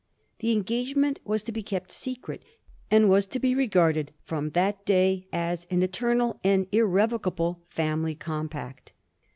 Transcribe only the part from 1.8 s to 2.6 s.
secret,